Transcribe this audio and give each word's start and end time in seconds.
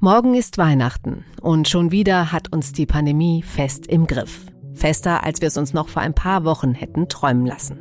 Morgen 0.00 0.34
ist 0.34 0.56
Weihnachten 0.56 1.24
und 1.40 1.68
schon 1.68 1.90
wieder 1.90 2.32
hat 2.32 2.52
uns 2.52 2.72
die 2.72 2.86
Pandemie 2.86 3.42
fest 3.42 3.86
im 3.86 4.06
Griff. 4.06 4.40
Fester, 4.74 5.24
als 5.24 5.40
wir 5.40 5.48
es 5.48 5.56
uns 5.56 5.72
noch 5.72 5.88
vor 5.88 6.02
ein 6.02 6.14
paar 6.14 6.44
Wochen 6.44 6.74
hätten 6.74 7.08
träumen 7.08 7.44
lassen. 7.44 7.80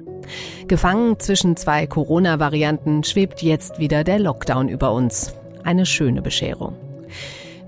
Gefangen 0.67 1.19
zwischen 1.19 1.55
zwei 1.55 1.87
Corona-Varianten 1.87 3.03
schwebt 3.03 3.41
jetzt 3.41 3.79
wieder 3.79 4.03
der 4.03 4.19
Lockdown 4.19 4.69
über 4.69 4.91
uns. 4.93 5.33
Eine 5.63 5.85
schöne 5.85 6.21
Bescherung. 6.21 6.75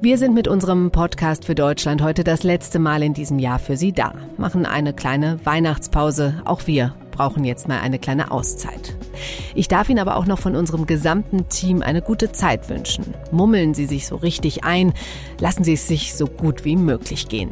Wir 0.01 0.17
sind 0.17 0.33
mit 0.33 0.47
unserem 0.47 0.91
Podcast 0.91 1.45
für 1.45 1.55
Deutschland 1.55 2.01
heute 2.01 2.23
das 2.23 2.43
letzte 2.43 2.79
Mal 2.79 3.03
in 3.03 3.13
diesem 3.13 3.39
Jahr 3.39 3.59
für 3.59 3.77
Sie 3.77 3.93
da, 3.93 4.13
machen 4.37 4.65
eine 4.65 4.93
kleine 4.93 5.39
Weihnachtspause. 5.45 6.41
Auch 6.45 6.67
wir 6.67 6.93
brauchen 7.17 7.43
jetzt 7.43 7.67
mal 7.67 7.79
eine 7.79 7.97
kleine 7.97 8.29
Auszeit. 8.29 8.95
Ich 9.55 9.67
darf 9.67 9.89
Ihnen 9.89 9.99
aber 9.99 10.17
auch 10.17 10.27
noch 10.27 10.37
von 10.37 10.55
unserem 10.55 10.85
gesamten 10.85 11.49
Team 11.49 11.81
eine 11.81 12.03
gute 12.03 12.31
Zeit 12.31 12.69
wünschen. 12.69 13.15
Mummeln 13.31 13.73
Sie 13.73 13.87
sich 13.87 14.05
so 14.05 14.15
richtig 14.17 14.63
ein, 14.63 14.93
lassen 15.39 15.63
Sie 15.63 15.73
es 15.73 15.87
sich 15.87 16.13
so 16.13 16.27
gut 16.27 16.63
wie 16.63 16.75
möglich 16.75 17.27
gehen. 17.27 17.49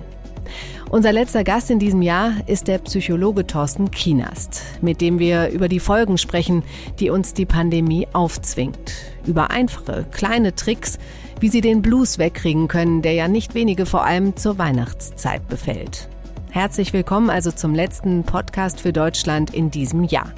Unser 0.91 1.11
letzter 1.11 1.43
Gast 1.43 1.71
in 1.71 1.79
diesem 1.79 2.03
Jahr 2.03 2.33
ist 2.45 2.67
der 2.67 2.77
Psychologe 2.77 3.47
Thorsten 3.47 3.89
Kienast, 3.89 4.61
mit 4.81 5.01
dem 5.01 5.17
wir 5.17 5.49
über 5.49 5.67
die 5.67 5.79
Folgen 5.79 6.19
sprechen, 6.19 6.61
die 6.99 7.09
uns 7.09 7.33
die 7.33 7.47
Pandemie 7.47 8.07
aufzwingt. 8.13 8.93
Über 9.25 9.49
einfache, 9.49 10.05
kleine 10.11 10.53
Tricks, 10.53 10.99
wie 11.39 11.49
Sie 11.49 11.61
den 11.61 11.81
Blues 11.81 12.19
wegkriegen 12.19 12.67
können, 12.67 13.01
der 13.01 13.13
ja 13.13 13.27
nicht 13.27 13.55
wenige 13.55 13.87
vor 13.87 14.05
allem 14.05 14.35
zur 14.35 14.59
Weihnachtszeit 14.59 15.47
befällt. 15.47 16.07
Herzlich 16.55 16.93
willkommen 16.93 17.29
also 17.29 17.51
zum 17.51 17.75
letzten 17.75 18.23
Podcast 18.23 18.79
für 18.79 18.93
Deutschland 18.93 19.53
in 19.53 19.71
diesem 19.71 20.05
Jahr. 20.05 20.31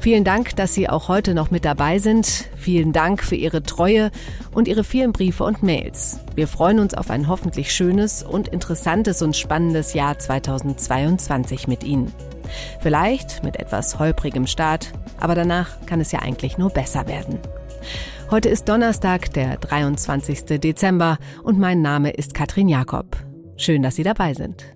Vielen 0.00 0.24
Dank, 0.24 0.56
dass 0.56 0.74
Sie 0.74 0.88
auch 0.88 1.06
heute 1.06 1.34
noch 1.34 1.52
mit 1.52 1.64
dabei 1.64 2.00
sind. 2.00 2.26
Vielen 2.56 2.92
Dank 2.92 3.22
für 3.22 3.36
Ihre 3.36 3.62
Treue 3.62 4.10
und 4.50 4.66
Ihre 4.66 4.82
vielen 4.82 5.12
Briefe 5.12 5.44
und 5.44 5.62
Mails. 5.62 6.18
Wir 6.34 6.48
freuen 6.48 6.80
uns 6.80 6.94
auf 6.94 7.10
ein 7.10 7.28
hoffentlich 7.28 7.72
schönes 7.72 8.24
und 8.24 8.48
interessantes 8.48 9.22
und 9.22 9.36
spannendes 9.36 9.94
Jahr 9.94 10.18
2022 10.18 11.68
mit 11.68 11.84
Ihnen. 11.84 12.12
Vielleicht 12.80 13.44
mit 13.44 13.54
etwas 13.60 14.00
holprigem 14.00 14.48
Start, 14.48 14.94
aber 15.20 15.36
danach 15.36 15.86
kann 15.86 16.00
es 16.00 16.10
ja 16.10 16.22
eigentlich 16.22 16.58
nur 16.58 16.70
besser 16.70 17.06
werden. 17.06 17.38
Heute 18.32 18.48
ist 18.48 18.68
Donnerstag, 18.68 19.32
der 19.34 19.58
23. 19.58 20.58
Dezember 20.58 21.18
und 21.44 21.60
mein 21.60 21.82
Name 21.82 22.10
ist 22.10 22.34
Katrin 22.34 22.68
Jakob. 22.68 23.16
Schön, 23.56 23.84
dass 23.84 23.94
Sie 23.94 24.02
dabei 24.02 24.34
sind. 24.34 24.75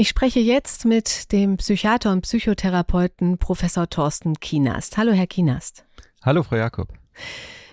Ich 0.00 0.08
spreche 0.08 0.38
jetzt 0.38 0.84
mit 0.84 1.32
dem 1.32 1.56
Psychiater 1.56 2.12
und 2.12 2.20
Psychotherapeuten 2.20 3.38
Professor 3.38 3.90
Thorsten 3.90 4.38
Kienast. 4.38 4.96
Hallo, 4.96 5.10
Herr 5.10 5.26
Kienast. 5.26 5.84
Hallo, 6.22 6.44
Frau 6.44 6.54
Jakob. 6.54 6.92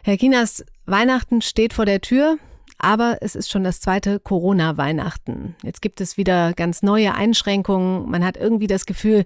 Herr 0.04 0.18
Kienast, 0.18 0.66
Weihnachten 0.86 1.42
steht 1.42 1.74
vor 1.74 1.86
der 1.86 2.02
Tür, 2.02 2.38
aber 2.80 3.20
es 3.22 3.36
ist 3.36 3.52
schon 3.52 3.64
das 3.64 3.80
zweite 3.80 4.20
Corona-Weihnachten. 4.20 5.56
Jetzt 5.62 5.84
gibt 5.84 6.02
es 6.02 6.18
wieder 6.18 6.54
ganz 6.54 6.82
neue 6.82 7.14
Einschränkungen. 7.14 8.10
Man 8.10 8.26
hat 8.26 8.38
irgendwie 8.38 8.68
das 8.68 8.88
Gefühl, 8.88 9.24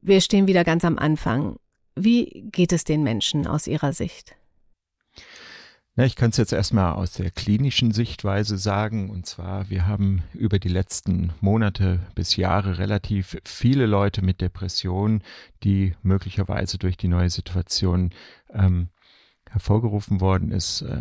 wir 0.00 0.22
stehen 0.22 0.46
wieder 0.46 0.64
ganz 0.64 0.84
am 0.84 0.98
Anfang. 0.98 1.56
Wie 1.94 2.48
geht 2.52 2.72
es 2.72 2.84
den 2.84 3.02
Menschen 3.02 3.46
aus 3.46 3.66
Ihrer 3.66 3.92
Sicht? 3.92 4.34
Ja, 5.96 6.04
ich 6.04 6.14
kann 6.14 6.30
es 6.30 6.36
jetzt 6.36 6.52
erstmal 6.52 6.92
aus 6.92 7.12
der 7.12 7.30
klinischen 7.30 7.90
Sichtweise 7.90 8.58
sagen. 8.58 9.10
Und 9.10 9.26
zwar, 9.26 9.70
wir 9.70 9.86
haben 9.86 10.22
über 10.32 10.58
die 10.58 10.68
letzten 10.68 11.32
Monate 11.40 12.00
bis 12.14 12.36
Jahre 12.36 12.78
relativ 12.78 13.36
viele 13.44 13.86
Leute 13.86 14.22
mit 14.22 14.40
Depressionen, 14.40 15.22
die 15.64 15.94
möglicherweise 16.02 16.78
durch 16.78 16.96
die 16.96 17.08
neue 17.08 17.28
Situation 17.28 18.10
ähm, 18.52 18.88
hervorgerufen 19.50 20.20
worden 20.20 20.52
ist, 20.52 20.82
äh, 20.82 21.00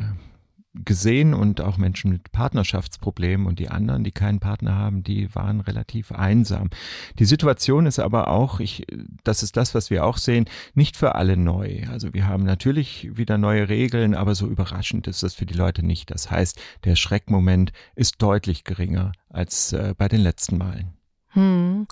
gesehen 0.86 1.34
und 1.34 1.62
auch 1.62 1.78
Menschen 1.78 2.12
mit 2.12 2.32
Partnerschaftsproblemen 2.32 3.48
und 3.48 3.60
die 3.60 3.70
anderen, 3.70 4.04
die 4.04 4.12
keinen 4.12 4.40
Partner 4.40 4.76
haben, 4.76 5.04
die 5.04 5.34
waren 5.36 5.62
relativ 5.62 6.12
einsam. 6.12 6.70
Die 7.18 7.26
Situation 7.26 7.86
ist 7.86 8.00
aber 8.00 8.28
auch, 8.28 8.60
ich, 8.60 8.86
das 9.24 9.44
ist 9.44 9.58
das, 9.58 9.76
was 9.76 9.90
wir 9.90 10.06
auch 10.06 10.18
sehen, 10.18 10.46
nicht 10.74 10.98
für 10.98 11.16
alle 11.16 11.38
neu. 11.38 11.84
Also 11.92 12.14
wir 12.14 12.28
haben 12.28 12.44
natürlich 12.44 13.10
wieder 13.16 13.38
neue 13.38 13.70
Regeln, 13.70 14.16
aber 14.16 14.36
so 14.36 14.48
überraschend 14.48 15.08
ist 15.08 15.24
das 15.24 15.34
für 15.34 15.46
die 15.46 15.54
Leute 15.54 15.86
nicht. 15.86 16.12
Das 16.12 16.30
heißt, 16.32 16.60
der 16.84 16.96
Schreckmoment 16.96 17.72
ist 17.96 18.22
deutlich 18.22 18.64
geringer 18.64 19.12
als 19.30 19.74
äh, 19.74 19.94
bei 19.98 20.08
den 20.08 20.22
letzten 20.22 20.58
Malen. 20.58 20.99
Hm. 21.34 21.88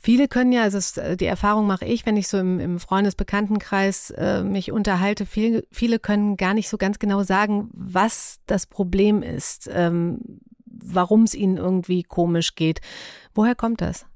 Viele 0.00 0.26
können 0.26 0.50
ja, 0.52 0.62
also 0.62 0.78
es, 0.78 0.96
äh, 0.96 1.16
die 1.16 1.26
Erfahrung 1.26 1.66
mache 1.66 1.84
ich, 1.84 2.06
wenn 2.06 2.16
ich 2.16 2.26
so 2.26 2.38
im, 2.38 2.58
im 2.58 2.80
Freundesbekanntenkreis 2.80 4.10
äh, 4.10 4.42
mich 4.42 4.72
unterhalte, 4.72 5.26
viel, 5.26 5.66
viele 5.70 5.98
können 5.98 6.36
gar 6.36 6.54
nicht 6.54 6.68
so 6.68 6.76
ganz 6.76 6.98
genau 6.98 7.22
sagen, 7.22 7.70
was 7.72 8.40
das 8.46 8.66
Problem 8.66 9.22
ist, 9.22 9.70
ähm, 9.72 10.18
warum 10.66 11.22
es 11.22 11.34
ihnen 11.34 11.56
irgendwie 11.56 12.02
komisch 12.02 12.56
geht. 12.56 12.80
Woher 13.34 13.54
kommt 13.54 13.80
das? 13.80 14.06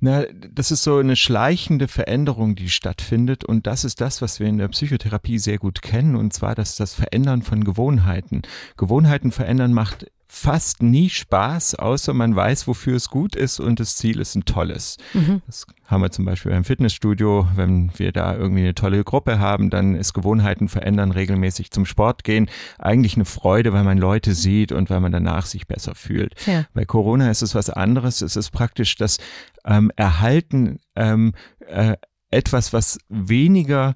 Na, 0.00 0.24
das 0.32 0.70
ist 0.70 0.82
so 0.82 0.98
eine 0.98 1.16
schleichende 1.16 1.88
Veränderung, 1.88 2.56
die 2.56 2.68
stattfindet. 2.68 3.44
Und 3.44 3.66
das 3.66 3.84
ist 3.84 4.00
das, 4.00 4.20
was 4.22 4.38
wir 4.38 4.46
in 4.46 4.58
der 4.58 4.68
Psychotherapie 4.68 5.38
sehr 5.38 5.58
gut 5.58 5.82
kennen. 5.82 6.14
Und 6.14 6.32
zwar 6.32 6.54
das, 6.54 6.76
das 6.76 6.94
Verändern 6.94 7.42
von 7.42 7.64
Gewohnheiten. 7.64 8.42
Gewohnheiten 8.76 9.32
verändern 9.32 9.72
macht 9.72 10.06
fast 10.34 10.82
nie 10.82 11.08
Spaß, 11.08 11.76
außer 11.76 12.12
man 12.12 12.34
weiß, 12.34 12.66
wofür 12.66 12.96
es 12.96 13.08
gut 13.08 13.36
ist 13.36 13.60
und 13.60 13.78
das 13.78 13.96
Ziel 13.96 14.18
ist 14.18 14.34
ein 14.34 14.44
tolles. 14.44 14.96
Mhm. 15.12 15.42
Das 15.46 15.64
haben 15.86 16.02
wir 16.02 16.10
zum 16.10 16.24
Beispiel 16.24 16.50
beim 16.50 16.64
Fitnessstudio, 16.64 17.46
wenn 17.54 17.96
wir 17.96 18.10
da 18.10 18.34
irgendwie 18.34 18.62
eine 18.62 18.74
tolle 18.74 19.04
Gruppe 19.04 19.38
haben, 19.38 19.70
dann 19.70 19.94
ist 19.94 20.12
Gewohnheiten 20.12 20.68
verändern, 20.68 21.12
regelmäßig 21.12 21.70
zum 21.70 21.86
Sport 21.86 22.24
gehen, 22.24 22.50
eigentlich 22.78 23.14
eine 23.14 23.24
Freude, 23.24 23.72
weil 23.72 23.84
man 23.84 23.96
Leute 23.96 24.34
sieht 24.34 24.72
und 24.72 24.90
weil 24.90 25.00
man 25.00 25.12
danach 25.12 25.46
sich 25.46 25.68
besser 25.68 25.94
fühlt. 25.94 26.34
Ja. 26.46 26.64
Bei 26.74 26.84
Corona 26.84 27.30
ist 27.30 27.42
es 27.42 27.54
was 27.54 27.70
anderes. 27.70 28.20
Es 28.20 28.34
ist 28.34 28.50
praktisch 28.50 28.96
das 28.96 29.18
ähm, 29.64 29.92
Erhalten 29.94 30.80
ähm, 30.96 31.32
äh, 31.60 31.96
etwas, 32.30 32.72
was 32.72 32.98
weniger 33.08 33.94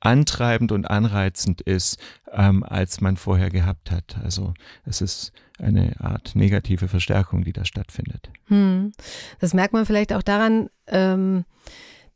antreibend 0.00 0.72
und 0.72 0.86
anreizend 0.86 1.60
ist, 1.60 1.98
ähm, 2.32 2.62
als 2.62 3.00
man 3.00 3.16
vorher 3.16 3.50
gehabt 3.50 3.90
hat. 3.90 4.16
Also 4.22 4.54
es 4.84 5.00
ist 5.00 5.32
eine 5.58 5.96
Art 6.00 6.34
negative 6.34 6.88
Verstärkung, 6.88 7.44
die 7.44 7.52
da 7.52 7.64
stattfindet. 7.64 8.30
Hm. 8.46 8.92
Das 9.40 9.54
merkt 9.54 9.72
man 9.72 9.86
vielleicht 9.86 10.12
auch 10.12 10.22
daran, 10.22 10.68
ähm, 10.86 11.44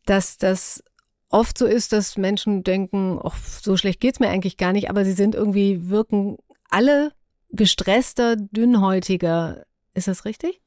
dass 0.04 0.38
das 0.38 0.82
oft 1.28 1.58
so 1.58 1.66
ist, 1.66 1.92
dass 1.92 2.16
Menschen 2.16 2.62
denken, 2.62 3.18
oh, 3.20 3.32
so 3.60 3.76
schlecht 3.76 4.00
geht's 4.00 4.20
mir 4.20 4.28
eigentlich 4.28 4.58
gar 4.58 4.72
nicht, 4.72 4.90
aber 4.90 5.04
sie 5.04 5.12
sind 5.12 5.34
irgendwie, 5.34 5.88
wirken 5.88 6.36
alle 6.70 7.12
gestresster, 7.50 8.36
dünnhäutiger. 8.36 9.64
Ist 9.94 10.08
das 10.08 10.24
richtig? 10.24 10.61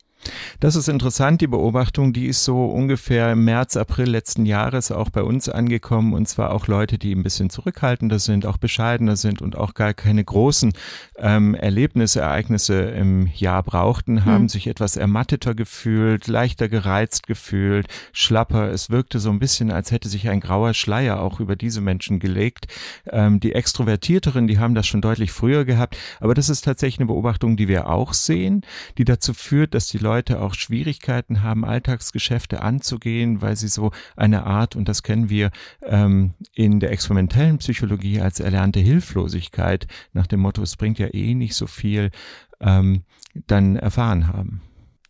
Das 0.59 0.75
ist 0.75 0.87
interessant, 0.87 1.41
die 1.41 1.47
Beobachtung, 1.47 2.13
die 2.13 2.27
ist 2.27 2.43
so 2.43 2.65
ungefähr 2.65 3.31
im 3.31 3.43
März, 3.43 3.77
April 3.77 4.09
letzten 4.09 4.45
Jahres 4.45 4.91
auch 4.91 5.09
bei 5.09 5.21
uns 5.21 5.49
angekommen 5.49 6.13
und 6.13 6.27
zwar 6.27 6.51
auch 6.51 6.67
Leute, 6.67 6.97
die 6.97 7.13
ein 7.13 7.23
bisschen 7.23 7.49
zurückhaltender 7.49 8.19
sind, 8.19 8.45
auch 8.45 8.57
bescheidener 8.57 9.15
sind 9.15 9.41
und 9.41 9.55
auch 9.55 9.73
gar 9.73 9.93
keine 9.93 10.23
großen 10.23 10.73
ähm, 11.17 11.55
Erlebnisse, 11.55 12.21
Ereignisse 12.21 12.81
im 12.81 13.27
Jahr 13.35 13.63
brauchten, 13.63 14.25
haben 14.25 14.43
mhm. 14.43 14.49
sich 14.49 14.67
etwas 14.67 14.95
ermatteter 14.95 15.53
gefühlt, 15.53 16.27
leichter 16.27 16.69
gereizt 16.69 17.27
gefühlt, 17.27 17.87
schlapper. 18.11 18.71
Es 18.71 18.89
wirkte 18.89 19.19
so 19.19 19.29
ein 19.29 19.39
bisschen, 19.39 19.71
als 19.71 19.91
hätte 19.91 20.09
sich 20.09 20.29
ein 20.29 20.39
grauer 20.39 20.73
Schleier 20.73 21.19
auch 21.19 21.39
über 21.39 21.55
diese 21.55 21.81
Menschen 21.81 22.19
gelegt. 22.19 22.67
Ähm, 23.11 23.39
die 23.39 23.53
Extrovertierteren, 23.53 24.47
die 24.47 24.59
haben 24.59 24.75
das 24.75 24.87
schon 24.87 25.01
deutlich 25.01 25.31
früher 25.31 25.65
gehabt, 25.65 25.97
aber 26.19 26.33
das 26.33 26.49
ist 26.49 26.61
tatsächlich 26.61 26.99
eine 26.99 27.07
Beobachtung, 27.07 27.57
die 27.57 27.67
wir 27.67 27.89
auch 27.89 28.13
sehen, 28.13 28.61
die 28.97 29.05
dazu 29.05 29.33
führt, 29.33 29.73
dass 29.73 29.87
die 29.87 29.97
Leute 30.05 30.39
auch 30.39 30.53
Schwierigkeiten 30.53 31.41
haben, 31.41 31.65
Alltagsgeschäfte 31.65 32.61
anzugehen, 32.61 33.41
weil 33.41 33.55
sie 33.55 33.67
so 33.67 33.89
eine 34.15 34.45
Art, 34.45 34.75
und 34.75 34.87
das 34.87 35.01
kennen 35.01 35.29
wir 35.29 35.49
ähm, 35.81 36.35
in 36.53 36.79
der 36.79 36.91
experimentellen 36.91 37.57
Psychologie 37.57 38.21
als 38.21 38.39
erlernte 38.39 38.79
Hilflosigkeit, 38.79 39.87
nach 40.13 40.27
dem 40.27 40.41
Motto, 40.41 40.61
es 40.61 40.77
bringt 40.77 40.99
ja 40.99 41.07
eh 41.11 41.33
nicht 41.33 41.55
so 41.55 41.65
viel, 41.65 42.11
ähm, 42.59 43.03
dann 43.47 43.77
erfahren 43.77 44.27
haben. 44.27 44.61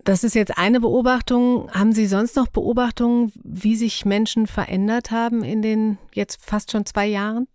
Das 0.06 0.24
ist 0.24 0.36
jetzt 0.36 0.57
eine 0.57 0.80
Beobachtung. 0.80 1.69
Haben 1.71 1.91
Sie 1.91 2.06
sonst 2.06 2.38
noch 2.38 2.48
Beobachtungen, 2.48 3.33
wie 3.44 3.75
sich 3.75 4.06
Menschen 4.06 4.48
verändert 4.48 5.12
haben 5.12 5.44
in 5.44 5.62
den 5.62 5.98
jetzt 6.13 6.45
fast 6.45 6.71
schon 6.71 6.86
zwei 6.86 7.07
Jahren? 7.07 7.48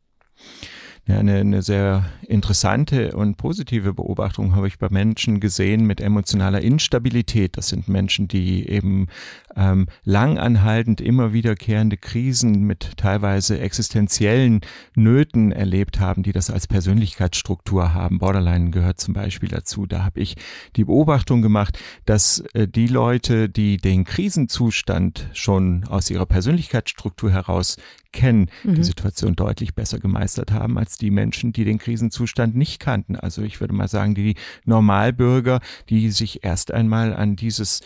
Ja, 1.06 1.18
eine, 1.18 1.38
eine 1.38 1.62
sehr 1.62 2.04
interessante 2.28 3.16
und 3.16 3.36
positive 3.36 3.94
Beobachtung 3.94 4.54
habe 4.54 4.68
ich 4.68 4.78
bei 4.78 4.88
Menschen 4.90 5.40
gesehen 5.40 5.86
mit 5.86 6.00
emotionaler 6.00 6.60
Instabilität. 6.60 7.56
Das 7.56 7.68
sind 7.68 7.88
Menschen, 7.88 8.28
die 8.28 8.68
eben 8.68 9.08
ähm, 9.56 9.88
langanhaltend 10.04 11.00
immer 11.00 11.32
wiederkehrende 11.32 11.96
Krisen 11.96 12.62
mit 12.62 12.96
teilweise 12.96 13.58
existenziellen 13.58 14.60
Nöten 14.94 15.52
erlebt 15.52 15.98
haben, 16.00 16.22
die 16.22 16.32
das 16.32 16.50
als 16.50 16.68
Persönlichkeitsstruktur 16.68 17.94
haben. 17.94 18.18
Borderline 18.18 18.70
gehört 18.70 19.00
zum 19.00 19.14
Beispiel 19.14 19.48
dazu. 19.48 19.86
Da 19.86 20.04
habe 20.04 20.20
ich 20.20 20.36
die 20.76 20.84
Beobachtung 20.84 21.42
gemacht, 21.42 21.78
dass 22.04 22.40
äh, 22.52 22.68
die 22.68 22.86
Leute, 22.86 23.48
die 23.48 23.78
den 23.78 24.04
Krisenzustand 24.04 25.28
schon 25.32 25.84
aus 25.88 26.10
ihrer 26.10 26.26
Persönlichkeitsstruktur 26.26 27.32
heraus 27.32 27.78
kennen, 28.12 28.50
mhm. 28.64 28.74
die 28.74 28.84
Situation 28.84 29.36
deutlich 29.36 29.74
besser 29.74 29.98
gemeistert 29.98 30.50
haben 30.52 30.78
als 30.78 30.89
die 30.98 31.10
Menschen, 31.10 31.52
die 31.52 31.64
den 31.64 31.78
Krisenzustand 31.78 32.56
nicht 32.56 32.80
kannten. 32.80 33.16
Also 33.16 33.42
ich 33.42 33.60
würde 33.60 33.74
mal 33.74 33.88
sagen, 33.88 34.14
die 34.14 34.36
Normalbürger, 34.64 35.60
die 35.88 36.10
sich 36.10 36.44
erst 36.44 36.72
einmal 36.72 37.14
an 37.14 37.36
dieses 37.36 37.80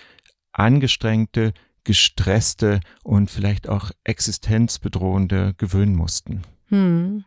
angestrengte, 0.53 1.53
gestresste 1.85 2.81
und 3.03 3.31
vielleicht 3.31 3.69
auch 3.69 3.91
existenzbedrohende 4.05 5.55
gewöhnen 5.59 5.95
mussten. 5.95 6.43
Hm. 6.69 7.25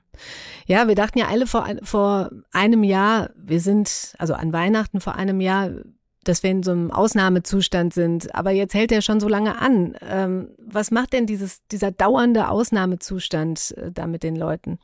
Ja, 0.65 0.87
wir 0.87 0.95
dachten 0.95 1.19
ja 1.19 1.27
alle 1.27 1.45
vor, 1.45 1.67
vor 1.83 2.31
einem 2.51 2.83
Jahr, 2.83 3.29
wir 3.35 3.61
sind, 3.61 4.15
also 4.17 4.33
an 4.33 4.51
Weihnachten 4.51 4.99
vor 4.99 5.15
einem 5.15 5.41
Jahr, 5.41 5.69
dass 6.23 6.43
wir 6.43 6.49
in 6.49 6.63
so 6.63 6.71
einem 6.71 6.91
Ausnahmezustand 6.91 7.93
sind. 7.93 8.35
Aber 8.35 8.51
jetzt 8.51 8.73
hält 8.73 8.91
er 8.91 9.01
schon 9.01 9.19
so 9.19 9.27
lange 9.27 9.59
an. 9.59 9.95
Ähm, 10.01 10.49
was 10.57 10.91
macht 10.91 11.13
denn 11.13 11.25
dieses, 11.25 11.65
dieser 11.67 11.91
dauernde 11.91 12.49
Ausnahmezustand 12.49 13.75
äh, 13.77 13.91
da 13.91 14.07
mit 14.07 14.23
den 14.23 14.35
Leuten? 14.35 14.79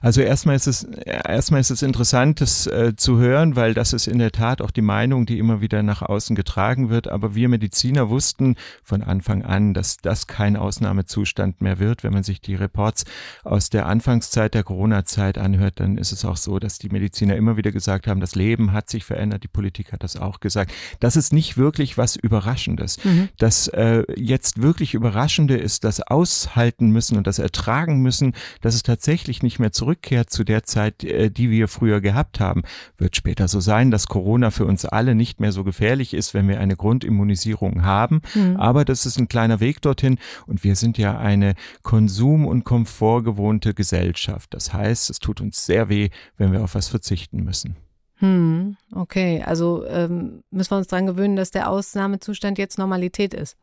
Also 0.00 0.20
erstmal 0.20 0.56
ist 0.56 0.66
es 0.66 0.84
erstmal 0.84 1.60
ist 1.60 1.70
es 1.70 1.82
interessant, 1.82 2.40
das 2.40 2.66
äh, 2.66 2.94
zu 2.96 3.18
hören, 3.18 3.56
weil 3.56 3.74
das 3.74 3.92
ist 3.92 4.06
in 4.06 4.18
der 4.18 4.32
Tat 4.32 4.62
auch 4.62 4.70
die 4.70 4.82
Meinung, 4.82 5.26
die 5.26 5.38
immer 5.38 5.60
wieder 5.60 5.82
nach 5.82 6.02
außen 6.02 6.36
getragen 6.36 6.90
wird. 6.90 7.08
Aber 7.08 7.34
wir 7.34 7.48
Mediziner 7.48 8.08
wussten 8.08 8.56
von 8.82 9.02
Anfang 9.02 9.44
an, 9.44 9.74
dass 9.74 9.98
das 9.98 10.26
kein 10.26 10.56
Ausnahmezustand 10.56 11.60
mehr 11.60 11.78
wird. 11.78 12.04
Wenn 12.04 12.12
man 12.12 12.22
sich 12.22 12.40
die 12.40 12.54
Reports 12.54 13.04
aus 13.44 13.70
der 13.70 13.86
Anfangszeit 13.86 14.54
der 14.54 14.64
Corona-Zeit 14.64 15.38
anhört, 15.38 15.80
dann 15.80 15.98
ist 15.98 16.12
es 16.12 16.24
auch 16.24 16.36
so, 16.36 16.58
dass 16.58 16.78
die 16.78 16.88
Mediziner 16.88 17.36
immer 17.36 17.56
wieder 17.56 17.72
gesagt 17.72 18.06
haben, 18.06 18.20
das 18.20 18.34
Leben 18.34 18.72
hat 18.72 18.90
sich 18.90 19.04
verändert. 19.04 19.42
Die 19.42 19.48
Politik 19.48 19.92
hat 19.92 20.02
das 20.02 20.16
auch 20.16 20.40
gesagt. 20.40 20.72
Das 21.00 21.16
ist 21.16 21.32
nicht 21.32 21.56
wirklich 21.56 21.98
was 21.98 22.16
Überraschendes. 22.16 23.02
Mhm. 23.04 23.28
Das 23.38 23.68
äh, 23.68 24.04
jetzt 24.16 24.62
wirklich 24.62 24.94
Überraschende 24.94 25.56
ist, 25.56 25.84
das 25.84 26.00
aushalten 26.00 26.90
müssen 26.90 27.16
und 27.16 27.26
das 27.26 27.38
ertragen 27.38 28.00
müssen, 28.00 28.34
dass 28.60 28.74
es 28.74 28.82
tatsächlich 28.82 29.42
nicht 29.42 29.55
mehr 29.58 29.72
zurückkehrt 29.72 30.30
zu 30.30 30.44
der 30.44 30.64
Zeit, 30.64 31.04
äh, 31.04 31.30
die 31.30 31.50
wir 31.50 31.68
früher 31.68 32.00
gehabt 32.00 32.40
haben. 32.40 32.62
Wird 32.98 33.16
später 33.16 33.48
so 33.48 33.60
sein, 33.60 33.90
dass 33.90 34.06
Corona 34.06 34.50
für 34.50 34.66
uns 34.66 34.84
alle 34.84 35.14
nicht 35.14 35.40
mehr 35.40 35.52
so 35.52 35.64
gefährlich 35.64 36.14
ist, 36.14 36.34
wenn 36.34 36.48
wir 36.48 36.60
eine 36.60 36.76
Grundimmunisierung 36.76 37.82
haben. 37.82 38.22
Mhm. 38.34 38.56
Aber 38.56 38.84
das 38.84 39.06
ist 39.06 39.18
ein 39.18 39.28
kleiner 39.28 39.60
Weg 39.60 39.82
dorthin 39.82 40.18
und 40.46 40.64
wir 40.64 40.76
sind 40.76 40.98
ja 40.98 41.18
eine 41.18 41.54
konsum- 41.82 42.46
und 42.46 42.64
komfortgewohnte 42.64 43.74
Gesellschaft. 43.74 44.54
Das 44.54 44.72
heißt, 44.72 45.10
es 45.10 45.18
tut 45.18 45.40
uns 45.40 45.66
sehr 45.66 45.88
weh, 45.88 46.10
wenn 46.36 46.52
wir 46.52 46.62
auf 46.62 46.74
was 46.74 46.88
verzichten 46.88 47.42
müssen. 47.44 47.76
Hm, 48.18 48.76
okay, 48.94 49.42
also 49.44 49.84
ähm, 49.86 50.42
müssen 50.50 50.70
wir 50.70 50.78
uns 50.78 50.86
daran 50.86 51.06
gewöhnen, 51.06 51.36
dass 51.36 51.50
der 51.50 51.68
Ausnahmezustand 51.68 52.56
jetzt 52.56 52.78
Normalität 52.78 53.34
ist. 53.34 53.56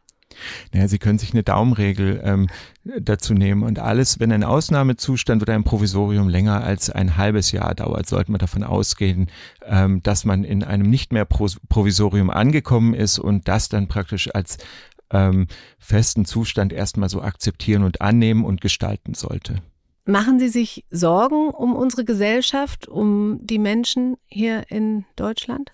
Naja, 0.73 0.87
Sie 0.87 0.99
können 0.99 1.19
sich 1.19 1.33
eine 1.33 1.43
Daumenregel 1.43 2.21
ähm, 2.23 2.47
dazu 2.99 3.33
nehmen 3.33 3.63
und 3.63 3.79
alles, 3.79 4.19
wenn 4.19 4.31
ein 4.31 4.43
Ausnahmezustand 4.43 5.41
oder 5.41 5.53
ein 5.53 5.63
Provisorium 5.63 6.27
länger 6.29 6.63
als 6.63 6.89
ein 6.89 7.17
halbes 7.17 7.51
Jahr 7.51 7.73
dauert, 7.75 8.07
sollte 8.07 8.31
man 8.31 8.39
davon 8.39 8.63
ausgehen, 8.63 9.27
ähm, 9.65 10.01
dass 10.03 10.25
man 10.25 10.43
in 10.43 10.63
einem 10.63 10.89
nicht 10.89 11.13
mehr 11.13 11.25
Provisorium 11.25 12.29
angekommen 12.29 12.93
ist 12.93 13.19
und 13.19 13.47
das 13.47 13.69
dann 13.69 13.87
praktisch 13.87 14.33
als 14.33 14.57
ähm, 15.11 15.47
festen 15.79 16.25
Zustand 16.25 16.73
erstmal 16.73 17.09
so 17.09 17.21
akzeptieren 17.21 17.83
und 17.83 18.01
annehmen 18.01 18.43
und 18.43 18.61
gestalten 18.61 19.13
sollte. 19.13 19.61
Machen 20.05 20.37
Sie 20.37 20.49
sich 20.49 20.83
Sorgen 20.89 21.49
um 21.49 21.75
unsere 21.75 22.03
Gesellschaft, 22.03 22.89
um 22.89 23.39
die 23.41 23.59
Menschen 23.59 24.17
hier 24.27 24.65
in 24.69 25.05
Deutschland? 25.15 25.71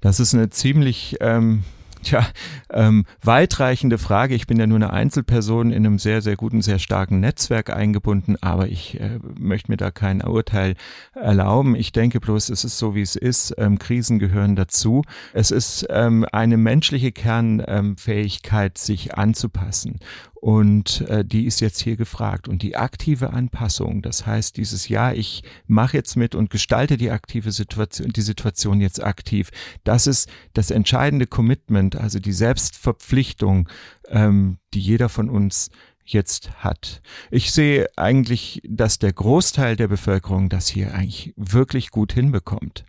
Das 0.00 0.20
ist 0.20 0.32
eine 0.34 0.48
ziemlich 0.48 1.16
ähm, 1.20 1.64
Tja, 2.02 2.26
ähm, 2.70 3.04
weitreichende 3.22 3.96
Frage. 3.96 4.34
Ich 4.34 4.48
bin 4.48 4.58
ja 4.58 4.66
nur 4.66 4.76
eine 4.76 4.92
Einzelperson 4.92 5.70
in 5.70 5.86
einem 5.86 5.98
sehr, 5.98 6.20
sehr 6.20 6.36
guten, 6.36 6.60
sehr 6.60 6.80
starken 6.80 7.20
Netzwerk 7.20 7.70
eingebunden, 7.70 8.36
aber 8.40 8.66
ich 8.66 8.98
äh, 9.00 9.20
möchte 9.38 9.70
mir 9.70 9.76
da 9.76 9.92
kein 9.92 10.20
Urteil 10.22 10.74
erlauben. 11.14 11.76
Ich 11.76 11.92
denke 11.92 12.18
bloß, 12.18 12.48
es 12.48 12.64
ist 12.64 12.78
so, 12.78 12.96
wie 12.96 13.02
es 13.02 13.14
ist. 13.14 13.54
Ähm, 13.56 13.78
Krisen 13.78 14.18
gehören 14.18 14.56
dazu. 14.56 15.02
Es 15.32 15.52
ist 15.52 15.86
ähm, 15.90 16.26
eine 16.32 16.56
menschliche 16.56 17.12
Kernfähigkeit, 17.12 18.78
sich 18.78 19.16
anzupassen. 19.16 20.00
Und 20.42 21.02
äh, 21.02 21.24
die 21.24 21.46
ist 21.46 21.60
jetzt 21.60 21.80
hier 21.80 21.96
gefragt. 21.96 22.48
Und 22.48 22.62
die 22.62 22.74
aktive 22.76 23.32
Anpassung, 23.32 24.02
das 24.02 24.26
heißt 24.26 24.56
dieses 24.56 24.88
Jahr, 24.88 25.14
ich 25.14 25.44
mache 25.68 25.96
jetzt 25.96 26.16
mit 26.16 26.34
und 26.34 26.50
gestalte 26.50 26.96
die 26.96 27.12
aktive 27.12 27.52
Situation, 27.52 28.08
die 28.08 28.22
Situation 28.22 28.80
jetzt 28.80 29.00
aktiv, 29.00 29.50
das 29.84 30.08
ist 30.08 30.28
das 30.52 30.72
entscheidende 30.72 31.28
Commitment, 31.28 31.94
also 31.94 32.18
die 32.18 32.32
Selbstverpflichtung, 32.32 33.68
ähm, 34.08 34.58
die 34.74 34.80
jeder 34.80 35.08
von 35.08 35.30
uns 35.30 35.70
jetzt 36.04 36.50
hat. 36.56 37.02
Ich 37.30 37.52
sehe 37.52 37.86
eigentlich, 37.94 38.62
dass 38.68 38.98
der 38.98 39.12
Großteil 39.12 39.76
der 39.76 39.86
Bevölkerung 39.86 40.48
das 40.48 40.66
hier 40.66 40.92
eigentlich 40.92 41.34
wirklich 41.36 41.92
gut 41.92 42.14
hinbekommt. 42.14 42.84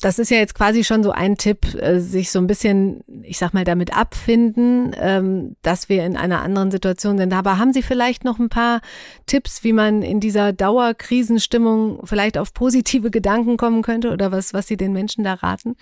Das 0.00 0.18
ist 0.18 0.30
ja 0.30 0.38
jetzt 0.38 0.54
quasi 0.54 0.84
schon 0.84 1.02
so 1.02 1.12
ein 1.12 1.36
Tipp, 1.36 1.74
äh, 1.74 2.00
sich 2.00 2.30
so 2.30 2.38
ein 2.38 2.46
bisschen, 2.46 3.02
ich 3.26 3.38
sag 3.38 3.54
mal, 3.54 3.64
damit 3.64 3.96
abfinden, 3.96 4.94
ähm, 4.98 5.56
dass 5.62 5.88
wir 5.88 6.04
in 6.04 6.16
einer 6.16 6.42
anderen 6.42 6.70
Situation 6.70 7.18
sind. 7.18 7.32
Aber 7.32 7.58
haben 7.58 7.72
Sie 7.72 7.82
vielleicht 7.82 8.24
noch 8.24 8.38
ein 8.38 8.48
paar 8.48 8.80
Tipps, 9.26 9.64
wie 9.64 9.72
man 9.72 10.02
in 10.02 10.20
dieser 10.20 10.52
Dauerkrisenstimmung 10.52 12.06
vielleicht 12.06 12.38
auf 12.38 12.54
positive 12.54 13.10
Gedanken 13.10 13.56
kommen 13.56 13.82
könnte 13.82 14.12
oder 14.12 14.32
was, 14.32 14.54
was 14.54 14.66
Sie 14.66 14.76
den 14.76 14.92
Menschen 14.92 15.24
da 15.24 15.34
raten? 15.34 15.76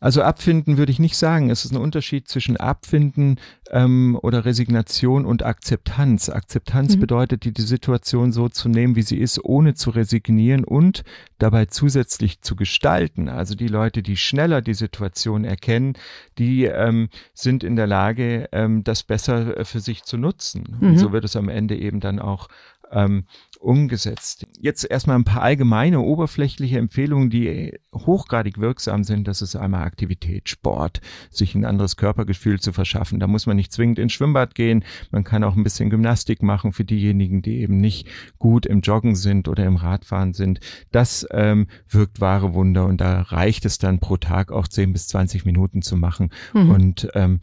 Also 0.00 0.22
abfinden 0.22 0.76
würde 0.76 0.92
ich 0.92 0.98
nicht 0.98 1.16
sagen. 1.16 1.50
Es 1.50 1.64
ist 1.64 1.72
ein 1.72 1.78
Unterschied 1.78 2.28
zwischen 2.28 2.56
abfinden 2.56 3.38
ähm, 3.70 4.18
oder 4.22 4.44
Resignation 4.44 5.26
und 5.26 5.44
Akzeptanz. 5.44 6.28
Akzeptanz 6.28 6.96
mhm. 6.96 7.00
bedeutet, 7.00 7.44
die, 7.44 7.52
die 7.52 7.62
Situation 7.62 8.32
so 8.32 8.48
zu 8.48 8.68
nehmen, 8.68 8.96
wie 8.96 9.02
sie 9.02 9.18
ist, 9.18 9.44
ohne 9.44 9.74
zu 9.74 9.90
resignieren 9.90 10.64
und 10.64 11.02
dabei 11.38 11.66
zusätzlich 11.66 12.40
zu 12.40 12.56
gestalten. 12.56 13.28
Also 13.28 13.54
die 13.54 13.68
Leute, 13.68 14.02
die 14.02 14.16
schneller 14.16 14.62
die 14.62 14.74
Situation 14.74 15.44
erkennen, 15.44 15.94
die 16.38 16.64
ähm, 16.84 17.08
sind 17.32 17.64
in 17.64 17.76
der 17.76 17.86
Lage, 17.86 18.48
ähm, 18.52 18.84
das 18.84 19.02
besser 19.02 19.58
äh, 19.58 19.64
für 19.64 19.80
sich 19.80 20.04
zu 20.04 20.16
nutzen. 20.16 20.76
Mhm. 20.80 20.88
Und 20.88 20.98
so 20.98 21.12
wird 21.12 21.24
es 21.24 21.36
am 21.36 21.48
Ende 21.48 21.76
eben 21.76 22.00
dann 22.00 22.18
auch 22.18 22.48
ähm, 22.90 23.24
umgesetzt. 23.60 24.46
Jetzt 24.60 24.84
erstmal 24.84 25.16
ein 25.16 25.24
paar 25.24 25.42
allgemeine 25.42 26.00
oberflächliche 26.00 26.78
Empfehlungen, 26.78 27.30
die 27.30 27.78
hochgradig 27.94 28.58
wirksam 28.58 29.04
sind. 29.04 29.26
Das 29.26 29.42
ist 29.42 29.56
einmal 29.56 29.84
Aktivität, 29.84 30.48
Sport, 30.48 31.00
sich 31.30 31.54
ein 31.54 31.64
anderes 31.64 31.96
Körpergefühl 31.96 32.60
zu 32.60 32.72
verschaffen. 32.72 33.20
Da 33.20 33.26
muss 33.26 33.46
man 33.46 33.56
nicht 33.56 33.72
zwingend 33.72 33.98
ins 33.98 34.12
Schwimmbad 34.12 34.54
gehen. 34.54 34.84
Man 35.10 35.24
kann 35.24 35.44
auch 35.44 35.56
ein 35.56 35.64
bisschen 35.64 35.90
Gymnastik 35.90 36.42
machen 36.42 36.72
für 36.72 36.84
diejenigen, 36.84 37.42
die 37.42 37.60
eben 37.60 37.78
nicht 37.78 38.08
gut 38.38 38.66
im 38.66 38.80
Joggen 38.80 39.16
sind 39.16 39.48
oder 39.48 39.64
im 39.64 39.76
Radfahren 39.76 40.34
sind. 40.34 40.60
Das 40.92 41.26
ähm, 41.30 41.66
wirkt 41.88 42.20
wahre 42.20 42.54
Wunder 42.54 42.86
und 42.86 43.00
da 43.00 43.22
reicht 43.22 43.64
es 43.64 43.78
dann 43.78 43.98
pro 43.98 44.18
Tag 44.18 44.52
auch 44.52 44.68
10 44.68 44.92
bis 44.92 45.08
20 45.08 45.44
Minuten 45.44 45.82
zu 45.82 45.96
machen. 45.96 46.30
Mhm. 46.52 46.70
Und 46.70 47.08
ähm, 47.14 47.40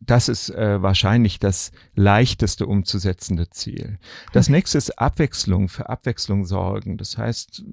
das 0.00 0.28
ist 0.28 0.50
äh, 0.50 0.80
wahrscheinlich 0.80 1.38
das 1.38 1.72
leichteste 1.94 2.66
umzusetzende 2.66 3.50
Ziel. 3.50 3.98
Das 4.32 4.46
okay. 4.46 4.52
nächste 4.52 4.78
ist 4.78 4.98
Abwechslung, 4.98 5.68
für 5.68 5.88
Abwechslung 5.88 6.44
sorgen. 6.44 6.98
Das 6.98 7.18
heißt, 7.18 7.64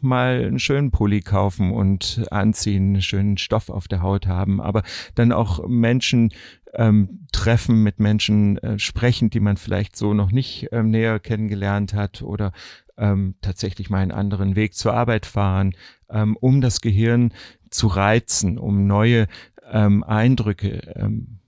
mal 0.00 0.44
einen 0.44 0.58
schönen 0.58 0.90
Pulli 0.90 1.20
kaufen 1.20 1.72
und 1.72 2.26
anziehen, 2.30 2.94
einen 2.94 3.02
schönen 3.02 3.36
Stoff 3.36 3.68
auf 3.68 3.86
der 3.86 4.02
Haut 4.02 4.26
haben, 4.26 4.60
aber 4.60 4.82
dann 5.14 5.32
auch 5.32 5.66
Menschen 5.68 6.32
ähm, 6.72 7.26
treffen, 7.32 7.82
mit 7.82 8.00
Menschen 8.00 8.58
äh, 8.58 8.78
sprechen, 8.78 9.30
die 9.30 9.40
man 9.40 9.56
vielleicht 9.56 9.96
so 9.96 10.14
noch 10.14 10.32
nicht 10.32 10.68
ähm, 10.72 10.90
näher 10.90 11.20
kennengelernt 11.20 11.92
hat 11.94 12.22
oder 12.22 12.52
ähm, 12.96 13.34
tatsächlich 13.42 13.90
mal 13.90 13.98
einen 13.98 14.10
anderen 14.12 14.56
Weg 14.56 14.74
zur 14.74 14.94
Arbeit 14.94 15.26
fahren, 15.26 15.74
ähm, 16.08 16.36
um 16.36 16.60
das 16.60 16.80
Gehirn 16.80 17.32
zu 17.70 17.88
reizen, 17.88 18.58
um 18.58 18.86
neue 18.86 19.26
ähm, 19.70 20.02
Eindrücke 20.02 20.94
ähm, 20.96 21.40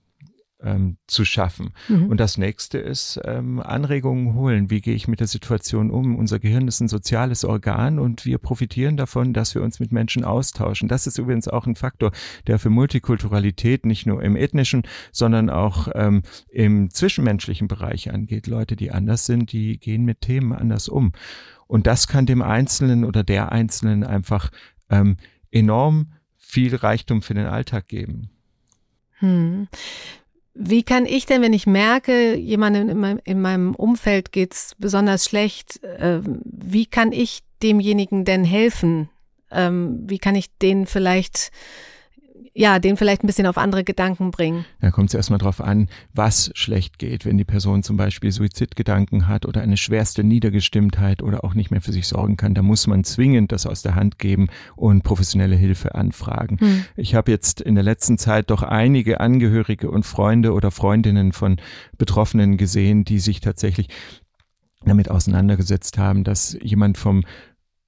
ähm, 0.61 0.97
zu 1.07 1.25
schaffen. 1.25 1.73
Mhm. 1.87 2.07
Und 2.07 2.19
das 2.19 2.37
nächste 2.37 2.77
ist 2.79 3.19
ähm, 3.23 3.59
Anregungen 3.59 4.33
holen. 4.33 4.69
Wie 4.69 4.81
gehe 4.81 4.95
ich 4.95 5.07
mit 5.07 5.19
der 5.19 5.27
Situation 5.27 5.91
um? 5.91 6.15
Unser 6.15 6.39
Gehirn 6.39 6.67
ist 6.67 6.79
ein 6.79 6.87
soziales 6.87 7.45
Organ 7.45 7.99
und 7.99 8.25
wir 8.25 8.37
profitieren 8.37 8.97
davon, 8.97 9.33
dass 9.33 9.55
wir 9.55 9.61
uns 9.61 9.79
mit 9.79 9.91
Menschen 9.91 10.23
austauschen. 10.23 10.87
Das 10.87 11.07
ist 11.07 11.17
übrigens 11.17 11.47
auch 11.47 11.67
ein 11.67 11.75
Faktor, 11.75 12.11
der 12.47 12.59
für 12.59 12.69
Multikulturalität 12.69 13.85
nicht 13.85 14.05
nur 14.05 14.23
im 14.23 14.35
ethnischen, 14.35 14.83
sondern 15.11 15.49
auch 15.49 15.89
ähm, 15.93 16.23
im 16.49 16.89
zwischenmenschlichen 16.89 17.67
Bereich 17.67 18.11
angeht. 18.11 18.47
Leute, 18.47 18.75
die 18.75 18.91
anders 18.91 19.25
sind, 19.25 19.51
die 19.51 19.79
gehen 19.79 20.05
mit 20.05 20.21
Themen 20.21 20.53
anders 20.53 20.89
um. 20.89 21.11
Und 21.67 21.85
das 21.85 22.07
kann 22.07 22.25
dem 22.25 22.41
Einzelnen 22.41 23.03
oder 23.03 23.23
der 23.23 23.51
Einzelnen 23.51 24.03
einfach 24.03 24.51
ähm, 24.89 25.17
enorm 25.51 26.13
viel 26.37 26.75
Reichtum 26.75 27.21
für 27.21 27.33
den 27.33 27.45
Alltag 27.45 27.87
geben. 27.87 28.29
Hm. 29.19 29.67
Wie 30.59 30.81
kann 30.81 31.05
ich 31.05 31.27
denn, 31.27 31.43
wenn 31.43 31.53
ich 31.53 31.67
merke, 31.67 32.35
jemandem 32.35 32.89
in 32.89 32.97
meinem, 32.97 33.19
in 33.23 33.41
meinem 33.41 33.75
Umfeld 33.75 34.31
geht's 34.31 34.73
besonders 34.79 35.25
schlecht, 35.25 35.83
äh, 35.83 36.19
wie 36.23 36.87
kann 36.87 37.11
ich 37.11 37.41
demjenigen 37.61 38.25
denn 38.25 38.43
helfen? 38.43 39.09
Ähm, 39.51 39.99
wie 40.07 40.17
kann 40.17 40.33
ich 40.33 40.47
den 40.57 40.87
vielleicht 40.87 41.51
ja, 42.57 42.79
den 42.79 42.97
vielleicht 42.97 43.23
ein 43.23 43.27
bisschen 43.27 43.45
auf 43.45 43.59
andere 43.59 43.83
Gedanken 43.83 44.31
bringen. 44.31 44.65
Da 44.81 44.89
kommt 44.89 45.09
es 45.09 45.13
erstmal 45.13 45.37
drauf 45.37 45.61
an, 45.61 45.89
was 46.15 46.49
schlecht 46.55 46.97
geht, 46.97 47.23
wenn 47.23 47.37
die 47.37 47.45
Person 47.45 47.83
zum 47.83 47.97
Beispiel 47.97 48.31
Suizidgedanken 48.31 49.27
hat 49.27 49.45
oder 49.45 49.61
eine 49.61 49.77
schwerste 49.77 50.23
Niedergestimmtheit 50.23 51.21
oder 51.21 51.43
auch 51.43 51.53
nicht 51.53 51.69
mehr 51.69 51.81
für 51.81 51.91
sich 51.91 52.07
sorgen 52.07 52.35
kann. 52.35 52.55
Da 52.55 52.63
muss 52.63 52.87
man 52.87 53.03
zwingend 53.03 53.51
das 53.51 53.67
aus 53.67 53.83
der 53.83 53.93
Hand 53.93 54.17
geben 54.17 54.47
und 54.75 55.03
professionelle 55.03 55.55
Hilfe 55.55 55.93
anfragen. 55.93 56.57
Hm. 56.59 56.85
Ich 56.95 57.13
habe 57.13 57.29
jetzt 57.29 57.61
in 57.61 57.75
der 57.75 57.83
letzten 57.83 58.17
Zeit 58.17 58.49
doch 58.49 58.63
einige 58.63 59.19
Angehörige 59.19 59.91
und 59.91 60.07
Freunde 60.07 60.53
oder 60.53 60.71
Freundinnen 60.71 61.33
von 61.33 61.57
Betroffenen 61.99 62.57
gesehen, 62.57 63.05
die 63.05 63.19
sich 63.19 63.39
tatsächlich 63.39 63.89
damit 64.83 65.11
auseinandergesetzt 65.11 65.97
haben, 65.97 66.23
dass 66.23 66.57
jemand 66.61 66.97
vom 66.97 67.23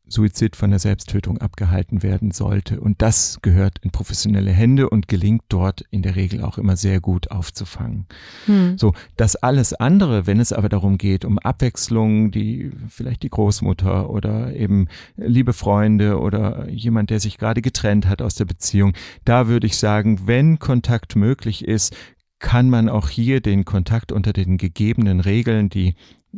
Suizid 0.09 0.55
von 0.55 0.71
der 0.71 0.79
Selbsttötung 0.79 1.37
abgehalten 1.37 2.03
werden 2.03 2.31
sollte. 2.31 2.79
Und 2.79 3.01
das 3.01 3.39
gehört 3.41 3.79
in 3.79 3.91
professionelle 3.91 4.51
Hände 4.51 4.89
und 4.89 5.07
gelingt 5.07 5.43
dort 5.49 5.85
in 5.91 6.01
der 6.01 6.15
Regel 6.15 6.43
auch 6.43 6.57
immer 6.57 6.75
sehr 6.75 6.99
gut 6.99 7.31
aufzufangen. 7.31 8.05
Hm. 8.45 8.77
So, 8.77 8.93
das 9.17 9.35
alles 9.35 9.73
andere, 9.73 10.27
wenn 10.27 10.39
es 10.39 10.53
aber 10.53 10.69
darum 10.69 10.97
geht, 10.97 11.25
um 11.25 11.39
Abwechslung, 11.39 12.31
die 12.31 12.71
vielleicht 12.89 13.23
die 13.23 13.29
Großmutter 13.29 14.09
oder 14.09 14.55
eben 14.55 14.87
liebe 15.15 15.53
Freunde 15.53 16.19
oder 16.19 16.67
jemand, 16.69 17.09
der 17.09 17.19
sich 17.19 17.37
gerade 17.37 17.61
getrennt 17.61 18.07
hat 18.07 18.21
aus 18.21 18.35
der 18.35 18.45
Beziehung, 18.45 18.93
da 19.25 19.47
würde 19.47 19.67
ich 19.67 19.77
sagen, 19.77 20.27
wenn 20.27 20.59
Kontakt 20.59 21.15
möglich 21.15 21.65
ist, 21.65 21.95
kann 22.39 22.69
man 22.69 22.87
auch 22.87 23.09
hier 23.09 23.41
den 23.41 23.65
Kontakt 23.65 24.11
unter 24.11 24.33
den 24.33 24.57
gegebenen 24.57 25.19
Regeln, 25.19 25.69
die 25.69 25.95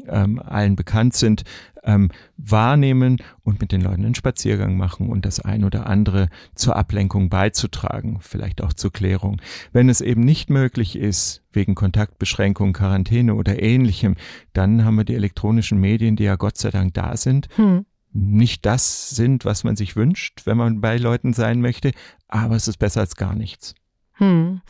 ähm, 0.07 0.39
allen 0.39 0.75
bekannt 0.75 1.13
sind, 1.13 1.43
ähm, 1.83 2.09
wahrnehmen 2.37 3.17
und 3.43 3.59
mit 3.59 3.71
den 3.71 3.81
Leuten 3.81 4.05
einen 4.05 4.15
Spaziergang 4.15 4.77
machen 4.77 5.09
und 5.09 5.25
das 5.25 5.39
ein 5.39 5.63
oder 5.63 5.87
andere 5.87 6.29
zur 6.55 6.75
Ablenkung 6.75 7.29
beizutragen, 7.29 8.19
vielleicht 8.21 8.61
auch 8.61 8.73
zur 8.73 8.91
Klärung. 8.91 9.41
Wenn 9.71 9.89
es 9.89 10.01
eben 10.01 10.21
nicht 10.21 10.49
möglich 10.49 10.95
ist, 10.95 11.43
wegen 11.51 11.75
Kontaktbeschränkung, 11.75 12.73
Quarantäne 12.73 13.35
oder 13.35 13.61
ähnlichem, 13.61 14.15
dann 14.53 14.85
haben 14.85 14.95
wir 14.95 15.05
die 15.05 15.15
elektronischen 15.15 15.79
Medien, 15.79 16.15
die 16.15 16.23
ja 16.23 16.35
Gott 16.35 16.57
sei 16.57 16.69
Dank 16.69 16.93
da 16.93 17.17
sind. 17.17 17.47
Hm. 17.55 17.85
Nicht 18.13 18.65
das 18.65 19.11
sind, 19.11 19.45
was 19.45 19.63
man 19.63 19.75
sich 19.75 19.95
wünscht, 19.95 20.45
wenn 20.45 20.57
man 20.57 20.81
bei 20.81 20.97
Leuten 20.97 21.33
sein 21.33 21.61
möchte, 21.61 21.91
aber 22.27 22.55
es 22.55 22.67
ist 22.67 22.77
besser 22.77 22.99
als 22.99 23.15
gar 23.15 23.35
nichts. 23.35 23.73
Hm. 24.21 24.61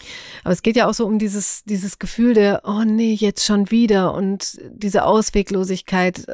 Aber 0.45 0.53
es 0.53 0.63
geht 0.63 0.77
ja 0.77 0.87
auch 0.87 0.93
so 0.93 1.05
um 1.05 1.19
dieses, 1.19 1.63
dieses 1.65 1.99
Gefühl 1.99 2.33
der, 2.33 2.61
oh 2.63 2.83
nee, 2.85 3.13
jetzt 3.13 3.45
schon 3.45 3.69
wieder 3.69 4.13
und 4.13 4.57
diese 4.71 5.03
Ausweglosigkeit. 5.03 6.25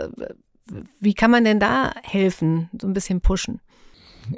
Wie 1.00 1.16
kann 1.16 1.32
man 1.32 1.44
denn 1.44 1.60
da 1.60 1.94
helfen, 2.04 2.70
so 2.80 2.86
ein 2.86 2.94
bisschen 2.94 3.22
pushen? 3.22 3.60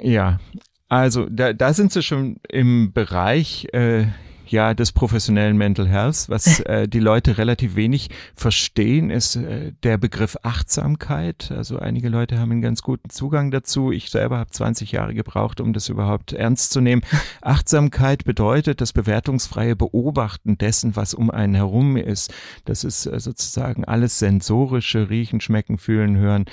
Ja, 0.00 0.40
also 0.88 1.26
da, 1.28 1.52
da 1.52 1.74
sind 1.74 1.92
sie 1.92 2.02
schon 2.02 2.38
im 2.48 2.92
Bereich 2.94 3.68
äh, 3.72 4.06
ja 4.52 4.74
des 4.74 4.92
professionellen 4.92 5.56
Mental 5.56 5.88
Health. 5.88 6.28
Was 6.28 6.60
äh, 6.60 6.88
die 6.88 7.00
Leute 7.00 7.38
relativ 7.38 7.76
wenig 7.76 8.10
verstehen, 8.34 9.10
ist 9.10 9.36
äh, 9.36 9.72
der 9.82 9.98
Begriff 9.98 10.36
Achtsamkeit. 10.42 11.52
Also 11.54 11.78
einige 11.78 12.08
Leute 12.08 12.38
haben 12.38 12.52
einen 12.52 12.62
ganz 12.62 12.82
guten 12.82 13.10
Zugang 13.10 13.50
dazu. 13.50 13.92
Ich 13.92 14.10
selber 14.10 14.38
habe 14.38 14.50
20 14.50 14.92
Jahre 14.92 15.14
gebraucht, 15.14 15.60
um 15.60 15.72
das 15.72 15.88
überhaupt 15.88 16.32
ernst 16.32 16.72
zu 16.72 16.80
nehmen. 16.80 17.02
Achtsamkeit 17.42 18.24
bedeutet 18.24 18.80
das 18.80 18.92
bewertungsfreie 18.92 19.76
Beobachten 19.76 20.58
dessen, 20.58 20.96
was 20.96 21.14
um 21.14 21.30
einen 21.30 21.54
herum 21.54 21.96
ist. 21.96 22.32
Das 22.64 22.84
ist 22.84 23.06
äh, 23.06 23.20
sozusagen 23.20 23.84
alles 23.84 24.18
sensorische, 24.18 25.10
riechen, 25.10 25.40
schmecken, 25.40 25.78
fühlen, 25.78 26.16
hören. 26.16 26.44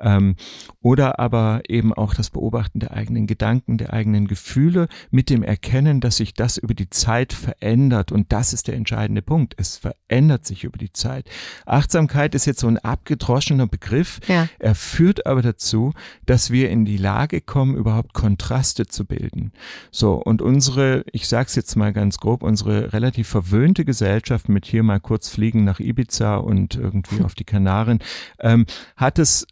Ähm, 0.00 0.36
oder 0.82 1.18
aber 1.18 1.62
eben 1.68 1.92
auch 1.92 2.14
das 2.14 2.30
Beobachten 2.30 2.80
der 2.80 2.92
eigenen 2.92 3.26
Gedanken, 3.26 3.78
der 3.78 3.92
eigenen 3.92 4.26
Gefühle 4.26 4.88
mit 5.10 5.30
dem 5.30 5.42
Erkennen, 5.42 6.00
dass 6.00 6.16
sich 6.16 6.34
das 6.34 6.56
über 6.56 6.74
die 6.74 6.90
Zeit 6.90 7.32
verändert. 7.32 8.12
Und 8.12 8.32
das 8.32 8.52
ist 8.52 8.68
der 8.68 8.74
entscheidende 8.74 9.22
Punkt. 9.22 9.54
Es 9.58 9.76
verändert 9.76 10.46
sich 10.46 10.64
über 10.64 10.78
die 10.78 10.92
Zeit. 10.92 11.28
Achtsamkeit 11.66 12.34
ist 12.34 12.46
jetzt 12.46 12.60
so 12.60 12.68
ein 12.68 12.78
abgedroschener 12.78 13.66
Begriff. 13.66 14.20
Ja. 14.26 14.48
Er 14.58 14.74
führt 14.74 15.26
aber 15.26 15.42
dazu, 15.42 15.92
dass 16.26 16.50
wir 16.50 16.70
in 16.70 16.84
die 16.84 16.96
Lage 16.96 17.40
kommen, 17.40 17.76
überhaupt 17.76 18.14
Kontraste 18.14 18.86
zu 18.86 19.04
bilden. 19.04 19.52
So, 19.90 20.14
und 20.14 20.42
unsere, 20.42 21.04
ich 21.12 21.28
sag's 21.28 21.54
jetzt 21.54 21.76
mal 21.76 21.92
ganz 21.92 22.18
grob, 22.18 22.42
unsere 22.42 22.92
relativ 22.92 23.28
verwöhnte 23.28 23.84
Gesellschaft 23.84 24.48
mit 24.48 24.66
hier 24.66 24.82
mal 24.82 25.00
kurz 25.00 25.28
fliegen 25.28 25.64
nach 25.64 25.80
Ibiza 25.80 26.36
und 26.36 26.74
irgendwie 26.74 27.20
auf 27.24 27.34
die 27.34 27.44
Kanaren, 27.44 28.00
ähm, 28.40 28.66
hat 28.96 29.18
es 29.18 29.46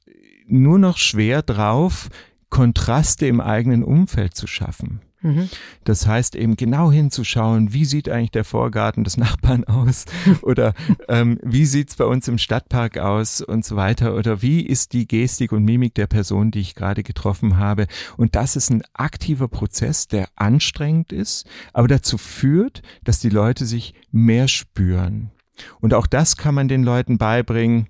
nur 0.49 0.79
noch 0.79 0.97
schwer 0.99 1.43
drauf, 1.43 2.09
Kontraste 2.51 3.27
im 3.27 3.41
eigenen 3.41 3.85
Umfeld 3.85 4.35
zu 4.35 4.47
schaffen. 4.47 5.01
Mhm. 5.21 5.49
Das 5.83 6.07
heißt 6.07 6.37
eben 6.37 6.57
genau 6.57 6.93
hinzuschauen, 6.93 7.73
wie 7.73 7.85
sieht 7.85 8.09
eigentlich 8.09 8.31
der 8.31 8.45
Vorgarten 8.45 9.03
des 9.03 9.17
Nachbarn 9.17 9.65
aus 9.67 10.05
oder 10.43 10.75
ähm, 11.09 11.39
wie 11.43 11.67
sieht's 11.67 11.97
bei 11.97 12.05
uns 12.05 12.29
im 12.29 12.39
Stadtpark 12.39 12.99
aus 12.99 13.41
und 13.41 13.65
so 13.65 13.75
weiter 13.75 14.15
oder 14.15 14.43
wie 14.43 14.61
ist 14.61 14.93
die 14.93 15.09
Gestik 15.09 15.53
und 15.53 15.65
Mimik 15.65 15.95
der 15.95 16.07
Person, 16.07 16.51
die 16.51 16.61
ich 16.61 16.75
gerade 16.75 17.03
getroffen 17.03 17.57
habe. 17.57 17.87
Und 18.17 18.37
das 18.37 18.55
ist 18.55 18.71
ein 18.71 18.83
aktiver 18.95 19.49
Prozess, 19.49 20.07
der 20.07 20.29
anstrengend 20.37 21.13
ist, 21.13 21.47
aber 21.73 21.89
dazu 21.89 22.17
führt, 22.17 22.83
dass 23.03 23.19
die 23.19 23.31
Leute 23.31 23.67
sich 23.67 23.95
mehr 24.13 24.47
spüren. 24.47 25.33
Und 25.81 25.95
auch 25.95 26.07
das 26.07 26.37
kann 26.37 26.55
man 26.55 26.69
den 26.69 26.85
Leuten 26.85 27.19
beibringen 27.19 27.89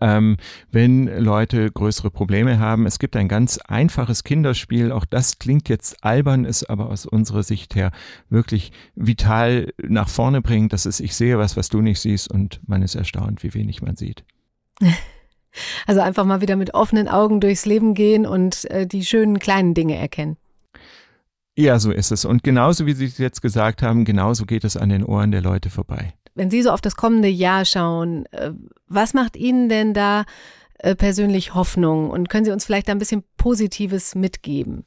ähm, 0.00 0.36
wenn 0.70 1.06
Leute 1.06 1.70
größere 1.70 2.10
Probleme 2.10 2.58
haben. 2.58 2.86
Es 2.86 2.98
gibt 2.98 3.16
ein 3.16 3.28
ganz 3.28 3.58
einfaches 3.58 4.24
Kinderspiel, 4.24 4.92
auch 4.92 5.04
das 5.04 5.38
klingt 5.38 5.68
jetzt 5.68 6.04
albern, 6.04 6.44
ist 6.44 6.68
aber 6.70 6.90
aus 6.90 7.06
unserer 7.06 7.42
Sicht 7.42 7.74
her 7.74 7.90
wirklich 8.28 8.72
vital 8.94 9.72
nach 9.82 10.08
vorne 10.08 10.42
bringt. 10.42 10.72
Das 10.72 10.86
ist, 10.86 11.00
ich 11.00 11.14
sehe 11.14 11.38
was, 11.38 11.56
was 11.56 11.68
du 11.68 11.80
nicht 11.80 12.00
siehst 12.00 12.30
und 12.30 12.60
man 12.66 12.82
ist 12.82 12.94
erstaunt, 12.94 13.42
wie 13.42 13.54
wenig 13.54 13.82
man 13.82 13.96
sieht. 13.96 14.24
Also 15.86 16.02
einfach 16.02 16.26
mal 16.26 16.42
wieder 16.42 16.54
mit 16.54 16.74
offenen 16.74 17.08
Augen 17.08 17.40
durchs 17.40 17.64
Leben 17.64 17.94
gehen 17.94 18.26
und 18.26 18.70
äh, 18.70 18.86
die 18.86 19.06
schönen 19.06 19.38
kleinen 19.38 19.72
Dinge 19.72 19.96
erkennen. 19.96 20.36
Ja, 21.56 21.78
so 21.78 21.90
ist 21.90 22.12
es. 22.12 22.26
Und 22.26 22.44
genauso 22.44 22.84
wie 22.84 22.92
Sie 22.92 23.06
es 23.06 23.16
jetzt 23.16 23.40
gesagt 23.40 23.82
haben, 23.82 24.04
genauso 24.04 24.44
geht 24.44 24.64
es 24.64 24.76
an 24.76 24.90
den 24.90 25.02
Ohren 25.02 25.30
der 25.30 25.40
Leute 25.40 25.70
vorbei. 25.70 26.12
Wenn 26.36 26.50
Sie 26.50 26.62
so 26.62 26.70
auf 26.70 26.82
das 26.82 26.96
kommende 26.96 27.28
Jahr 27.28 27.64
schauen, 27.64 28.26
äh, 28.26 28.52
was 28.88 29.14
macht 29.14 29.36
Ihnen 29.36 29.68
denn 29.68 29.94
da 29.94 30.26
äh, 30.78 30.94
persönlich 30.94 31.54
Hoffnung? 31.54 32.10
Und 32.10 32.28
können 32.28 32.44
Sie 32.44 32.52
uns 32.52 32.66
vielleicht 32.66 32.90
ein 32.90 32.98
bisschen 32.98 33.24
Positives 33.38 34.14
mitgeben? 34.14 34.84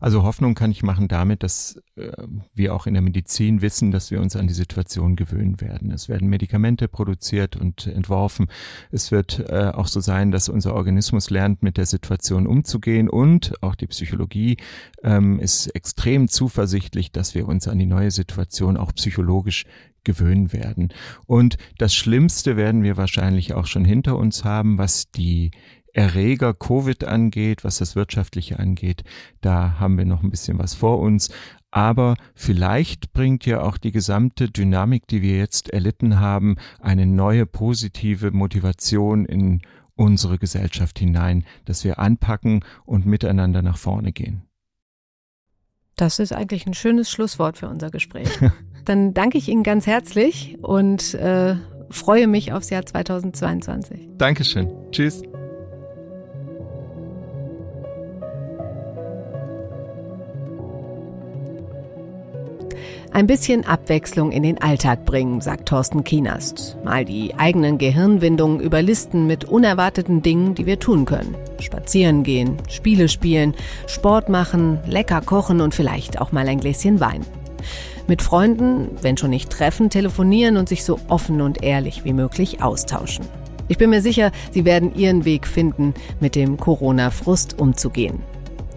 Also 0.00 0.24
Hoffnung 0.24 0.56
kann 0.56 0.72
ich 0.72 0.82
machen 0.82 1.06
damit, 1.06 1.44
dass 1.44 1.80
äh, 1.94 2.10
wir 2.52 2.74
auch 2.74 2.88
in 2.88 2.94
der 2.94 3.02
Medizin 3.02 3.62
wissen, 3.62 3.92
dass 3.92 4.10
wir 4.10 4.20
uns 4.20 4.34
an 4.34 4.48
die 4.48 4.54
Situation 4.54 5.14
gewöhnen 5.14 5.60
werden. 5.60 5.92
Es 5.92 6.08
werden 6.08 6.28
Medikamente 6.28 6.88
produziert 6.88 7.54
und 7.54 7.86
entworfen. 7.86 8.48
Es 8.90 9.12
wird 9.12 9.48
auch 9.52 9.86
so 9.86 10.00
sein, 10.00 10.32
dass 10.32 10.48
unser 10.48 10.74
Organismus 10.74 11.30
lernt, 11.30 11.62
mit 11.62 11.76
der 11.76 11.86
Situation 11.86 12.48
umzugehen 12.48 13.08
und 13.08 13.62
auch 13.62 13.76
die 13.76 13.86
Psychologie 13.86 14.56
ähm, 15.04 15.38
ist 15.38 15.68
extrem 15.68 16.26
zuversichtlich, 16.26 17.12
dass 17.12 17.36
wir 17.36 17.46
uns 17.46 17.68
an 17.68 17.78
die 17.78 17.86
neue 17.86 18.10
Situation 18.10 18.76
auch 18.76 18.92
psychologisch 18.94 19.64
gewöhnen 20.08 20.54
werden. 20.54 20.88
Und 21.26 21.58
das 21.76 21.94
Schlimmste 21.94 22.56
werden 22.56 22.82
wir 22.82 22.96
wahrscheinlich 22.96 23.52
auch 23.52 23.66
schon 23.66 23.84
hinter 23.84 24.16
uns 24.16 24.42
haben, 24.42 24.78
was 24.78 25.10
die 25.10 25.50
Erreger 25.92 26.54
Covid 26.54 27.04
angeht, 27.04 27.62
was 27.62 27.76
das 27.76 27.94
Wirtschaftliche 27.94 28.58
angeht. 28.58 29.04
Da 29.42 29.78
haben 29.78 29.98
wir 29.98 30.06
noch 30.06 30.22
ein 30.22 30.30
bisschen 30.30 30.58
was 30.58 30.72
vor 30.72 30.98
uns. 30.98 31.28
Aber 31.70 32.16
vielleicht 32.34 33.12
bringt 33.12 33.44
ja 33.44 33.60
auch 33.60 33.76
die 33.76 33.92
gesamte 33.92 34.48
Dynamik, 34.50 35.06
die 35.08 35.20
wir 35.20 35.36
jetzt 35.36 35.68
erlitten 35.68 36.18
haben, 36.18 36.56
eine 36.80 37.04
neue 37.04 37.44
positive 37.44 38.30
Motivation 38.30 39.26
in 39.26 39.60
unsere 39.94 40.38
Gesellschaft 40.38 40.98
hinein, 40.98 41.44
dass 41.66 41.84
wir 41.84 41.98
anpacken 41.98 42.64
und 42.86 43.04
miteinander 43.04 43.60
nach 43.60 43.76
vorne 43.76 44.12
gehen. 44.12 44.48
Das 45.96 46.18
ist 46.20 46.32
eigentlich 46.32 46.64
ein 46.66 46.74
schönes 46.74 47.10
Schlusswort 47.10 47.58
für 47.58 47.68
unser 47.68 47.90
Gespräch. 47.90 48.30
Dann 48.88 49.12
danke 49.12 49.36
ich 49.36 49.48
Ihnen 49.48 49.64
ganz 49.64 49.86
herzlich 49.86 50.56
und 50.62 51.12
äh, 51.12 51.56
freue 51.90 52.26
mich 52.26 52.54
aufs 52.54 52.70
Jahr 52.70 52.86
2022. 52.86 54.08
Dankeschön. 54.16 54.72
Tschüss. 54.92 55.22
Ein 63.12 63.26
bisschen 63.26 63.66
Abwechslung 63.66 64.32
in 64.32 64.42
den 64.42 64.62
Alltag 64.62 65.04
bringen, 65.04 65.42
sagt 65.42 65.68
Thorsten 65.68 66.02
Kienast. 66.02 66.78
Mal 66.82 67.04
die 67.04 67.34
eigenen 67.34 67.76
Gehirnwindungen 67.76 68.58
überlisten 68.58 69.26
mit 69.26 69.44
unerwarteten 69.44 70.22
Dingen, 70.22 70.54
die 70.54 70.64
wir 70.64 70.78
tun 70.78 71.04
können. 71.04 71.34
Spazieren 71.60 72.22
gehen, 72.22 72.56
Spiele 72.70 73.10
spielen, 73.10 73.54
Sport 73.86 74.30
machen, 74.30 74.78
lecker 74.86 75.20
kochen 75.20 75.60
und 75.60 75.74
vielleicht 75.74 76.18
auch 76.22 76.32
mal 76.32 76.48
ein 76.48 76.60
Gläschen 76.60 77.00
Wein. 77.00 77.26
Mit 78.08 78.22
Freunden, 78.22 78.88
wenn 79.02 79.18
schon 79.18 79.30
nicht 79.30 79.50
treffen, 79.50 79.90
telefonieren 79.90 80.56
und 80.56 80.66
sich 80.66 80.82
so 80.82 80.98
offen 81.08 81.42
und 81.42 81.62
ehrlich 81.62 82.04
wie 82.06 82.14
möglich 82.14 82.62
austauschen. 82.62 83.26
Ich 83.68 83.76
bin 83.76 83.90
mir 83.90 84.00
sicher, 84.00 84.32
Sie 84.50 84.64
werden 84.64 84.94
Ihren 84.94 85.26
Weg 85.26 85.46
finden, 85.46 85.92
mit 86.18 86.34
dem 86.34 86.56
Corona-Frust 86.56 87.58
umzugehen. 87.58 88.22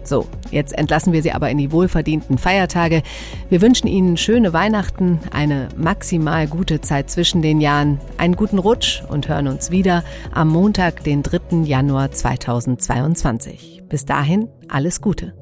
So, 0.04 0.26
jetzt 0.50 0.76
entlassen 0.76 1.14
wir 1.14 1.22
Sie 1.22 1.32
aber 1.32 1.48
in 1.48 1.56
die 1.56 1.72
wohlverdienten 1.72 2.36
Feiertage. 2.36 3.02
Wir 3.48 3.62
wünschen 3.62 3.86
Ihnen 3.86 4.18
schöne 4.18 4.52
Weihnachten, 4.52 5.20
eine 5.32 5.68
maximal 5.76 6.46
gute 6.46 6.82
Zeit 6.82 7.08
zwischen 7.08 7.40
den 7.40 7.62
Jahren, 7.62 8.00
einen 8.18 8.36
guten 8.36 8.58
Rutsch 8.58 9.02
und 9.08 9.28
hören 9.28 9.48
uns 9.48 9.70
wieder 9.70 10.04
am 10.34 10.48
Montag, 10.48 11.04
den 11.04 11.22
3. 11.22 11.62
Januar 11.64 12.10
2022. 12.10 13.84
Bis 13.88 14.04
dahin 14.04 14.48
alles 14.68 15.00
Gute. 15.00 15.41